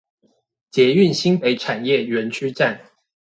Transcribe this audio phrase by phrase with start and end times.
[0.71, 2.89] 捷運新北產業園區站